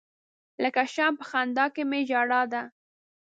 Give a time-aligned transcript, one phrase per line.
[0.63, 2.61] لکه شمع په خندا کې می ژړا ده.